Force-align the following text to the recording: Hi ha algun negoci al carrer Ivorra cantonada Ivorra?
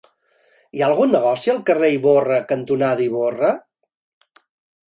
Hi 0.77 0.81
ha 0.83 0.85
algun 0.87 1.11
negoci 1.15 1.51
al 1.53 1.59
carrer 1.67 1.89
Ivorra 1.97 2.39
cantonada 2.53 3.07
Ivorra? 3.11 3.53